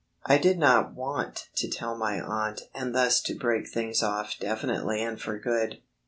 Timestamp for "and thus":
2.73-3.21